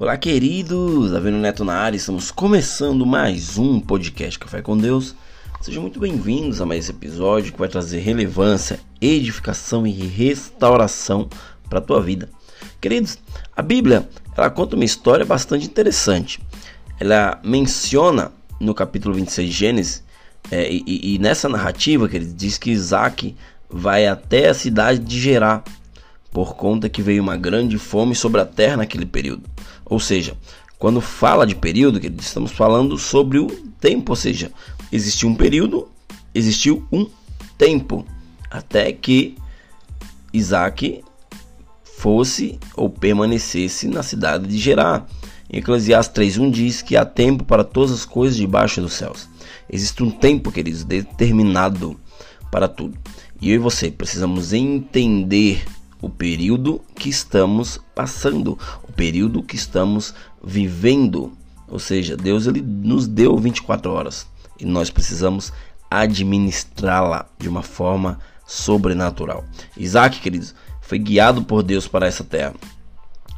Olá, 0.00 0.16
queridos! 0.16 1.12
Avendo 1.12 1.36
Neto 1.36 1.62
na 1.62 1.74
área, 1.74 1.94
estamos 1.94 2.30
começando 2.30 3.04
mais 3.04 3.58
um 3.58 3.78
podcast 3.78 4.38
Café 4.38 4.62
com 4.62 4.74
Deus. 4.74 5.14
Sejam 5.60 5.82
muito 5.82 6.00
bem-vindos 6.00 6.58
a 6.58 6.64
mais 6.64 6.84
esse 6.84 6.90
episódio 6.90 7.52
que 7.52 7.58
vai 7.58 7.68
trazer 7.68 7.98
relevância, 7.98 8.80
edificação 8.98 9.86
e 9.86 9.90
restauração 9.90 11.28
para 11.68 11.80
a 11.80 11.82
tua 11.82 12.00
vida. 12.00 12.30
Queridos, 12.80 13.18
a 13.54 13.60
Bíblia 13.60 14.08
ela 14.34 14.48
conta 14.48 14.74
uma 14.74 14.86
história 14.86 15.26
bastante 15.26 15.66
interessante. 15.66 16.40
Ela 16.98 17.38
menciona 17.44 18.32
no 18.58 18.72
capítulo 18.72 19.14
26 19.14 19.50
de 19.50 19.54
Gênesis, 19.54 20.02
é, 20.50 20.66
e, 20.72 20.82
e, 20.86 21.18
nessa 21.18 21.46
narrativa, 21.46 22.08
que 22.08 22.16
ele 22.16 22.24
diz 22.24 22.56
que 22.56 22.70
Isaac 22.70 23.36
vai 23.68 24.06
até 24.06 24.48
a 24.48 24.54
cidade 24.54 24.98
de 24.98 25.20
Gerá, 25.20 25.62
por 26.30 26.54
conta 26.54 26.88
que 26.88 27.02
veio 27.02 27.22
uma 27.22 27.36
grande 27.36 27.78
fome 27.78 28.14
sobre 28.14 28.40
a 28.40 28.46
terra 28.46 28.78
naquele 28.78 29.06
período. 29.06 29.48
Ou 29.84 29.98
seja, 29.98 30.36
quando 30.78 31.00
fala 31.00 31.46
de 31.46 31.54
período, 31.54 32.00
estamos 32.20 32.52
falando 32.52 32.96
sobre 32.96 33.38
o 33.38 33.48
tempo, 33.80 34.12
ou 34.12 34.16
seja, 34.16 34.50
existiu 34.90 35.28
um 35.28 35.34
período, 35.34 35.88
existiu 36.34 36.86
um 36.92 37.06
tempo, 37.58 38.06
até 38.50 38.92
que 38.92 39.36
Isaac 40.32 41.04
fosse 41.82 42.58
ou 42.76 42.88
permanecesse 42.88 43.88
na 43.88 44.02
cidade 44.02 44.46
de 44.46 44.56
Gerar. 44.58 45.06
Em 45.52 45.58
Eclesiastes 45.58 46.14
3.1 46.14 46.50
diz 46.50 46.80
que 46.80 46.96
há 46.96 47.04
tempo 47.04 47.44
para 47.44 47.64
todas 47.64 47.90
as 47.90 48.04
coisas 48.04 48.36
debaixo 48.36 48.80
dos 48.80 48.94
céus. 48.94 49.28
Existe 49.68 50.02
um 50.02 50.10
tempo, 50.10 50.50
queridos, 50.50 50.84
determinado 50.84 51.98
para 52.50 52.68
tudo. 52.68 52.96
E 53.40 53.50
eu 53.50 53.56
e 53.56 53.58
você 53.58 53.90
precisamos 53.90 54.52
entender 54.52 55.64
o 56.00 56.08
período 56.08 56.80
que 56.94 57.08
estamos 57.08 57.78
passando, 57.94 58.58
o 58.82 58.92
período 58.92 59.42
que 59.42 59.56
estamos 59.56 60.14
vivendo. 60.42 61.32
Ou 61.68 61.78
seja, 61.78 62.16
Deus 62.16 62.46
ele 62.46 62.62
nos 62.62 63.06
deu 63.06 63.36
24 63.36 63.90
horas 63.92 64.26
e 64.58 64.64
nós 64.64 64.90
precisamos 64.90 65.52
administrá-la 65.90 67.26
de 67.38 67.48
uma 67.48 67.62
forma 67.62 68.18
sobrenatural. 68.46 69.44
Isaac, 69.76 70.20
queridos, 70.20 70.54
foi 70.80 70.98
guiado 70.98 71.42
por 71.42 71.62
Deus 71.62 71.86
para 71.86 72.06
essa 72.06 72.24
terra, 72.24 72.54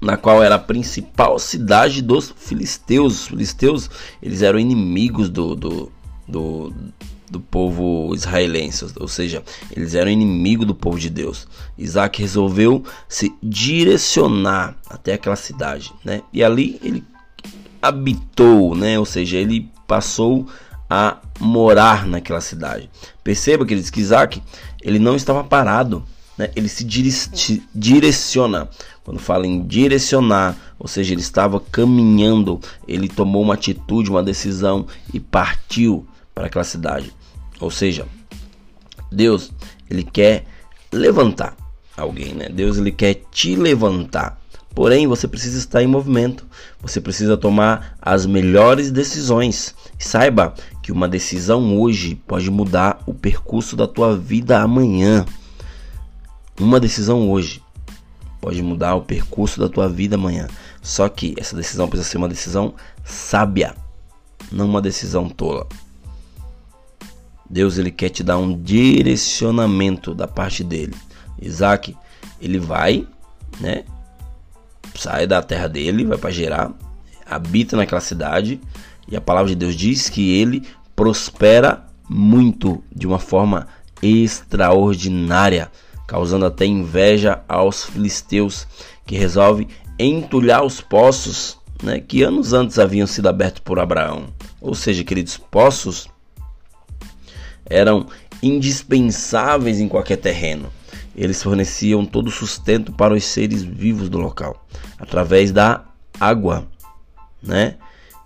na 0.00 0.16
qual 0.16 0.42
era 0.42 0.56
a 0.56 0.58
principal 0.58 1.38
cidade 1.38 2.02
dos 2.02 2.34
filisteus. 2.36 3.20
Os 3.20 3.28
filisteus, 3.28 3.90
eles 4.20 4.42
eram 4.42 4.58
inimigos 4.58 5.28
do, 5.30 5.54
do, 5.54 5.92
do 6.28 6.72
do 7.30 7.40
povo 7.40 8.14
israelense, 8.14 8.86
ou 8.98 9.08
seja, 9.08 9.42
eles 9.74 9.94
eram 9.94 10.10
inimigo 10.10 10.64
do 10.64 10.74
povo 10.74 10.98
de 10.98 11.10
Deus. 11.10 11.46
Isaac 11.76 12.20
resolveu 12.20 12.84
se 13.08 13.34
direcionar 13.42 14.76
até 14.88 15.14
aquela 15.14 15.36
cidade, 15.36 15.92
né? 16.04 16.22
E 16.32 16.42
ali 16.42 16.78
ele 16.82 17.04
habitou, 17.82 18.74
né? 18.74 18.98
Ou 18.98 19.04
seja, 19.04 19.36
ele 19.36 19.68
passou 19.86 20.46
a 20.88 21.18
morar 21.40 22.06
naquela 22.06 22.40
cidade. 22.40 22.88
Perceba 23.24 23.66
que 23.66 23.74
ele 23.74 23.80
diz 23.80 23.90
que 23.90 24.00
Isaac 24.00 24.40
ele 24.80 24.98
não 24.98 25.16
estava 25.16 25.42
parado, 25.42 26.04
né? 26.38 26.50
Ele 26.54 26.68
se 26.68 26.84
direciona. 27.74 28.68
Quando 29.02 29.20
fala 29.20 29.46
em 29.46 29.62
direcionar, 29.64 30.56
ou 30.78 30.88
seja, 30.88 31.12
ele 31.12 31.20
estava 31.20 31.60
caminhando, 31.60 32.60
ele 32.88 33.08
tomou 33.08 33.42
uma 33.42 33.54
atitude, 33.54 34.10
uma 34.10 34.22
decisão 34.22 34.86
e 35.14 35.20
partiu 35.20 36.06
para 36.36 36.46
aquela 36.48 36.64
cidade. 36.64 37.14
Ou 37.58 37.70
seja, 37.70 38.06
Deus, 39.10 39.50
ele 39.88 40.04
quer 40.04 40.44
levantar 40.92 41.56
alguém, 41.96 42.34
né? 42.34 42.50
Deus 42.50 42.76
ele 42.76 42.92
quer 42.92 43.22
te 43.32 43.56
levantar. 43.56 44.38
Porém, 44.74 45.06
você 45.06 45.26
precisa 45.26 45.58
estar 45.58 45.82
em 45.82 45.86
movimento. 45.86 46.44
Você 46.82 47.00
precisa 47.00 47.38
tomar 47.38 47.96
as 48.02 48.26
melhores 48.26 48.90
decisões. 48.90 49.74
Saiba 49.98 50.52
que 50.82 50.92
uma 50.92 51.08
decisão 51.08 51.80
hoje 51.80 52.14
pode 52.14 52.50
mudar 52.50 53.02
o 53.06 53.14
percurso 53.14 53.74
da 53.74 53.88
tua 53.88 54.14
vida 54.14 54.60
amanhã. 54.60 55.24
Uma 56.60 56.78
decisão 56.78 57.30
hoje 57.30 57.62
pode 58.42 58.62
mudar 58.62 58.94
o 58.94 59.00
percurso 59.00 59.58
da 59.58 59.70
tua 59.70 59.88
vida 59.88 60.16
amanhã. 60.16 60.48
Só 60.82 61.08
que 61.08 61.34
essa 61.38 61.56
decisão 61.56 61.88
precisa 61.88 62.10
ser 62.10 62.18
uma 62.18 62.28
decisão 62.28 62.74
sábia, 63.02 63.74
não 64.52 64.66
uma 64.66 64.82
decisão 64.82 65.30
tola. 65.30 65.66
Deus 67.48 67.78
ele 67.78 67.90
quer 67.90 68.08
te 68.08 68.22
dar 68.22 68.38
um 68.38 68.60
direcionamento 68.60 70.14
da 70.14 70.26
parte 70.26 70.64
dele. 70.64 70.94
Isaac, 71.40 71.96
ele 72.40 72.58
vai, 72.58 73.06
né? 73.60 73.84
Sai 74.94 75.26
da 75.26 75.42
terra 75.42 75.68
dele, 75.68 76.04
vai 76.04 76.18
para 76.18 76.30
Gerar, 76.30 76.72
habita 77.24 77.76
naquela 77.76 78.00
cidade 78.00 78.60
e 79.08 79.16
a 79.16 79.20
palavra 79.20 79.50
de 79.50 79.56
Deus 79.56 79.74
diz 79.74 80.08
que 80.08 80.38
ele 80.38 80.62
prospera 80.94 81.86
muito 82.08 82.82
de 82.94 83.06
uma 83.06 83.18
forma 83.18 83.68
extraordinária, 84.02 85.70
causando 86.06 86.46
até 86.46 86.64
inveja 86.64 87.42
aos 87.48 87.84
filisteus 87.84 88.66
que 89.04 89.16
resolve 89.16 89.68
entulhar 89.98 90.64
os 90.64 90.80
poços, 90.80 91.58
né, 91.82 92.00
que 92.00 92.22
anos 92.22 92.52
antes 92.52 92.78
haviam 92.78 93.06
sido 93.06 93.28
abertos 93.28 93.60
por 93.60 93.78
Abraão. 93.78 94.26
Ou 94.60 94.74
seja, 94.74 95.04
queridos, 95.04 95.36
poços 95.36 96.08
eram 97.68 98.06
indispensáveis 98.42 99.80
em 99.80 99.88
qualquer 99.88 100.16
terreno. 100.16 100.70
Eles 101.14 101.42
forneciam 101.42 102.04
todo 102.04 102.28
o 102.28 102.32
sustento 102.32 102.92
para 102.92 103.14
os 103.14 103.24
seres 103.24 103.62
vivos 103.62 104.08
do 104.08 104.18
local, 104.18 104.66
através 104.98 105.50
da 105.50 105.84
água, 106.20 106.66
né? 107.42 107.76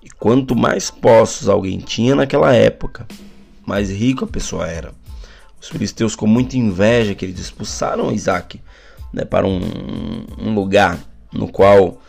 E 0.03 0.09
quanto 0.11 0.57
mais 0.57 0.91
poços 0.91 1.49
alguém 1.49 1.79
tinha 1.79 2.17
naquela 2.17 2.55
época, 2.55 3.07
mais 3.67 3.91
rico 3.91 4.25
a 4.25 4.29
pessoa 4.29 4.67
era. 4.67 4.93
Os 5.61 5.69
filisteus, 5.69 6.17
com 6.17 6.27
muita 6.27 6.57
inveja, 6.57 7.15
que 7.15 7.25
eles 7.25 7.39
expulsaram 7.39 8.11
Isaac 8.11 8.61
né, 9.13 9.25
para 9.25 9.47
um, 9.47 9.61
um 10.39 10.55
lugar 10.55 10.99
no 11.33 11.49
qual, 11.49 12.01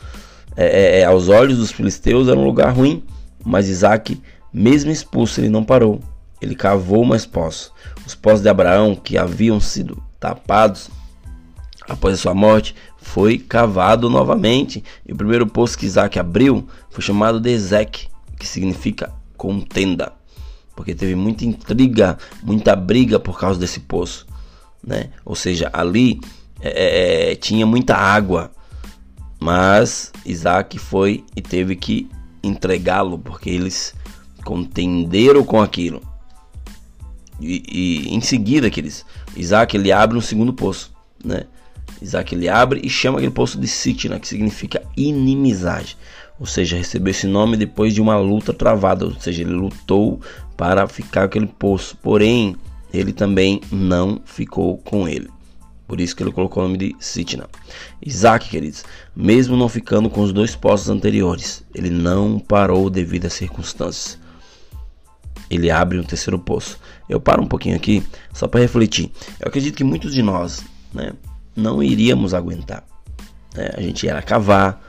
é, 0.56 0.66
é, 0.66 1.00
é, 1.00 1.06
aos 1.06 1.28
olhos 1.28 1.58
dos 1.58 1.72
filisteus, 1.72 2.30
era 2.30 2.40
um 2.40 2.46
lugar 2.46 2.74
ruim. 2.74 3.04
Mas 3.44 3.68
Isaac, 3.68 4.22
mesmo 4.54 4.90
expulso, 4.90 5.42
ele 5.42 5.50
não 5.50 5.64
parou 5.64 6.00
ele 6.42 6.56
cavou 6.56 7.06
mais 7.06 7.26
poços. 7.26 7.72
Os 8.06 8.16
poços 8.16 8.42
de 8.42 8.50
Abraão, 8.50 8.96
que 8.96 9.18
haviam 9.18 9.60
sido 9.60 10.02
tapados 10.20 10.90
após 11.88 12.16
a 12.16 12.18
sua 12.18 12.34
morte, 12.34 12.76
foi 12.98 13.38
cavado 13.38 14.10
novamente. 14.10 14.84
E 15.06 15.14
o 15.14 15.16
primeiro 15.16 15.46
poço 15.46 15.78
que 15.78 15.86
Isaac 15.86 16.18
abriu 16.18 16.68
foi 16.90 17.04
chamado 17.04 17.40
de 17.40 17.52
Ezeque, 17.52 18.08
que 18.40 18.48
significa 18.48 19.14
contenda. 19.38 20.14
Porque 20.76 20.96
teve 20.96 21.16
muita 21.16 21.46
intriga, 21.46 22.18
muita 22.42 22.76
briga 22.76 23.20
por 23.20 23.40
causa 23.40 23.60
desse 23.60 23.82
poço. 23.82 24.26
Né? 24.84 25.10
Ou 25.24 25.36
seja, 25.36 25.70
ali 25.72 26.20
é, 26.60 26.70
é, 26.70 27.32
é 27.32 27.36
tinha 27.36 27.66
muita 27.66 27.96
água. 27.96 28.52
Mas 29.40 30.12
Isaac 30.26 30.78
foi 30.80 31.24
e 31.36 31.42
teve 31.42 31.76
que 31.76 32.10
entregá-lo, 32.44 33.20
porque 33.20 33.50
eles 33.50 33.94
contenderam 34.44 35.44
com 35.44 35.62
aquilo. 35.62 36.11
E, 37.42 37.64
e, 37.68 38.16
em 38.16 38.22
seguida, 38.22 38.68
aqueles 38.68 39.06
Isaac 39.36 39.76
ele 39.76 39.92
abre 39.92 40.18
um 40.18 40.22
segundo 40.22 40.54
poço, 40.54 40.92
né? 41.24 41.46
Isaac 42.02 42.34
ele 42.34 42.48
abre 42.48 42.82
e 42.84 42.90
chama 42.90 43.18
aquele 43.18 43.32
poço 43.32 43.60
de 43.60 43.68
Sitna, 43.68 44.20
que 44.20 44.28
significa 44.28 44.82
inimizade. 44.96 45.98
Ou 46.40 46.46
seja, 46.46 46.78
recebeu 46.78 47.12
esse 47.12 47.28
nome 47.28 47.58
depois 47.58 47.94
de 47.94 48.02
uma 48.02 48.18
luta 48.18 48.54
travada, 48.54 49.06
ou 49.06 49.14
seja, 49.20 49.42
ele 49.42 49.54
lutou 49.54 50.20
para 50.58 50.88
ficar 50.88 51.26
aquele 51.26 51.46
poço. 51.46 51.96
Porém, 52.02 52.56
ele 52.94 53.14
também 53.14 53.62
não 53.72 54.22
ficou 54.26 54.78
com 54.78 55.08
ele. 55.08 55.30
Por 55.88 56.00
isso 56.00 56.16
que 56.16 56.24
ele 56.24 56.32
colocou 56.32 56.64
o 56.64 56.68
nome 56.68 56.78
de 56.78 56.96
Sitna. 57.00 57.48
Isaac, 58.04 58.50
queridos, 58.50 58.84
mesmo 59.16 59.58
não 59.58 59.68
ficando 59.68 60.10
com 60.10 60.22
os 60.22 60.32
dois 60.32 60.56
poços 60.56 60.90
anteriores, 60.90 61.64
ele 61.76 61.90
não 61.90 62.40
parou 62.40 62.90
devido 62.90 63.26
às 63.26 63.34
circunstâncias 63.34 64.21
ele 65.52 65.70
abre 65.70 66.00
um 66.00 66.04
terceiro 66.04 66.40
poço. 66.40 66.80
Eu 67.10 67.20
paro 67.20 67.44
um 67.44 67.48
pouquinho 67.48 67.76
aqui 67.76 68.02
só 68.34 68.48
para 68.48 68.62
refletir. 68.62 69.12
Eu 69.40 69.50
acredito 69.50 69.76
que 69.76 69.84
muitos 69.84 70.14
de 70.14 70.24
nós 70.24 70.64
né, 70.94 71.12
não 71.54 71.84
iríamos 71.84 72.34
aguentar. 72.34 72.84
Né? 73.54 73.70
A 73.76 73.82
gente 73.82 74.06
ia 74.06 74.22
cavar, 74.22 74.82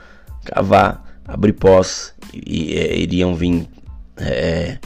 cavar, 0.45 1.19
abrir 1.27 1.51
poços 1.51 2.13
e, 2.33 2.71
e 2.71 2.77
é, 2.77 2.97
iriam 2.97 3.35
vir 3.35 3.67
é, 4.15 4.77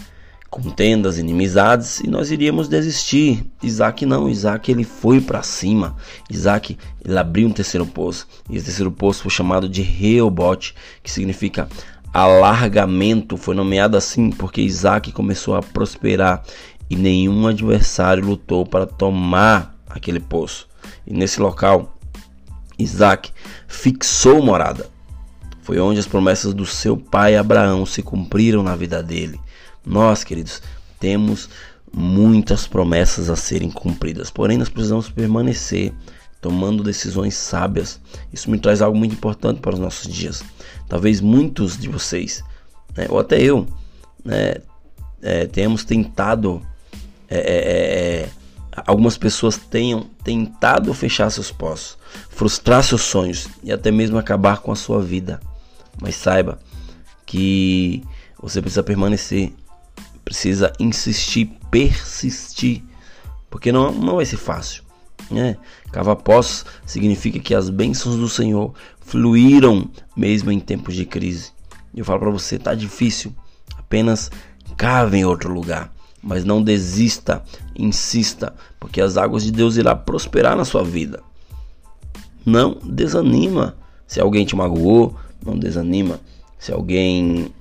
contendas, 0.49 1.19
inimizades 1.19 1.99
e 1.99 2.07
nós 2.07 2.31
iríamos 2.31 2.67
desistir. 2.67 3.45
Isaac 3.61 4.03
não, 4.03 4.27
Isaac 4.27 4.71
ele 4.71 4.83
foi 4.83 5.21
para 5.21 5.43
cima. 5.43 5.95
Isaac 6.27 6.75
ele 7.05 7.19
abriu 7.19 7.47
um 7.47 7.53
terceiro 7.53 7.85
poço 7.85 8.27
e 8.49 8.55
esse 8.55 8.65
terceiro 8.65 8.91
poço 8.91 9.21
foi 9.21 9.31
chamado 9.31 9.69
de 9.69 9.83
Reobote, 9.83 10.73
que 11.03 11.11
significa 11.11 11.69
alargamento 12.13 13.37
foi 13.37 13.55
nomeado 13.55 13.97
assim 13.97 14.29
porque 14.29 14.61
Isaac 14.61 15.11
começou 15.11 15.55
a 15.55 15.61
prosperar 15.61 16.43
e 16.89 16.95
nenhum 16.95 17.47
adversário 17.47 18.25
lutou 18.25 18.65
para 18.65 18.85
tomar 18.85 19.75
aquele 19.89 20.19
poço. 20.19 20.67
E 21.05 21.13
nesse 21.13 21.39
local, 21.39 21.97
Isaac 22.79 23.31
fixou 23.67 24.41
morada. 24.41 24.89
Foi 25.61 25.79
onde 25.79 25.99
as 25.99 26.07
promessas 26.07 26.53
do 26.53 26.65
seu 26.65 26.95
pai 26.95 27.35
Abraão 27.35 27.85
se 27.85 28.01
cumpriram 28.01 28.63
na 28.63 28.75
vida 28.75 29.03
dele. 29.03 29.39
Nós, 29.85 30.23
queridos, 30.23 30.61
temos 30.99 31.49
muitas 31.93 32.67
promessas 32.67 33.29
a 33.29 33.35
serem 33.35 33.69
cumpridas, 33.71 34.29
porém 34.29 34.57
nós 34.57 34.69
precisamos 34.69 35.09
permanecer 35.09 35.93
tomando 36.41 36.83
decisões 36.83 37.35
sábias. 37.35 37.99
Isso 38.31 38.49
me 38.49 38.59
traz 38.59 38.81
algo 38.81 38.97
muito 38.97 39.13
importante 39.13 39.59
para 39.59 39.73
os 39.73 39.79
nossos 39.79 40.11
dias. 40.11 40.43
Talvez 40.87 41.21
muitos 41.21 41.77
de 41.77 41.89
vocês, 41.89 42.43
né, 42.95 43.07
ou 43.09 43.19
até 43.19 43.41
eu, 43.41 43.67
né, 44.23 44.55
é, 45.21 45.45
tenhamos 45.47 45.83
tentado, 45.83 46.61
é, 47.29 47.37
é, 47.37 47.41
é, 47.41 48.21
é 48.23 48.29
algumas 48.85 49.17
pessoas 49.17 49.57
tenham 49.57 50.03
tentado 50.23 50.93
fechar 50.93 51.29
seus 51.29 51.51
poços, 51.51 51.97
frustrar 52.29 52.83
seus 52.83 53.01
sonhos 53.01 53.47
e 53.63 53.71
até 53.71 53.91
mesmo 53.91 54.17
acabar 54.17 54.59
com 54.59 54.71
a 54.71 54.75
sua 54.75 55.01
vida. 55.01 55.39
Mas 55.99 56.15
saiba 56.15 56.59
que 57.25 58.03
você 58.39 58.61
precisa 58.61 58.83
permanecer, 58.83 59.51
precisa 60.23 60.71
insistir, 60.79 61.57
persistir, 61.71 62.83
porque 63.49 63.71
não, 63.71 63.91
não 63.91 64.17
vai 64.17 64.25
ser 64.25 64.37
fácil. 64.37 64.86
Né? 65.29 65.57
Cavar 65.91 66.15
poços 66.17 66.65
significa 66.85 67.39
que 67.39 67.53
as 67.53 67.69
bênçãos 67.69 68.15
do 68.15 68.29
Senhor 68.29 68.73
fluíram 68.99 69.89
mesmo 70.15 70.51
em 70.51 70.59
tempos 70.59 70.95
de 70.95 71.05
crise. 71.05 71.51
Eu 71.95 72.05
falo 72.05 72.19
para 72.19 72.29
você, 72.29 72.57
tá 72.57 72.73
difícil. 72.73 73.33
Apenas 73.77 74.29
cave 74.75 75.17
em 75.17 75.25
outro 75.25 75.51
lugar, 75.51 75.91
mas 76.21 76.45
não 76.45 76.61
desista, 76.61 77.43
insista, 77.75 78.53
porque 78.79 79.01
as 79.01 79.17
águas 79.17 79.43
de 79.43 79.51
Deus 79.51 79.77
irá 79.77 79.95
prosperar 79.95 80.55
na 80.55 80.65
sua 80.65 80.83
vida. 80.83 81.23
Não 82.45 82.77
desanima 82.83 83.75
se 84.05 84.21
alguém 84.21 84.45
te 84.45 84.55
magoou, 84.55 85.15
não 85.45 85.57
desanima. 85.57 86.19
Se 86.59 86.71
alguém 86.71 87.51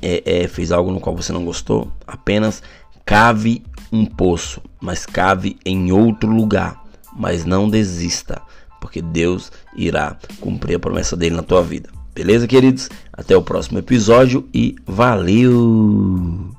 é, 0.00 0.42
é, 0.42 0.48
fez 0.48 0.70
algo 0.70 0.90
no 0.90 1.00
qual 1.00 1.16
você 1.16 1.32
não 1.32 1.44
gostou, 1.44 1.90
apenas 2.06 2.62
cave 3.04 3.64
um 3.92 4.04
poço, 4.04 4.60
mas 4.80 5.06
cave 5.06 5.56
em 5.64 5.92
outro 5.92 6.30
lugar. 6.30 6.82
Mas 7.16 7.44
não 7.44 7.68
desista, 7.68 8.42
porque 8.80 9.00
Deus 9.00 9.50
irá 9.74 10.16
cumprir 10.40 10.76
a 10.76 10.80
promessa 10.80 11.16
dele 11.16 11.36
na 11.36 11.42
tua 11.42 11.62
vida. 11.62 11.88
Beleza, 12.14 12.46
queridos? 12.46 12.88
Até 13.12 13.36
o 13.36 13.42
próximo 13.42 13.78
episódio 13.78 14.48
e 14.52 14.76
valeu! 14.86 16.55